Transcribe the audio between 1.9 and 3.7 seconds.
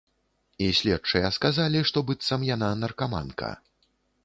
што быццам яна наркаманка.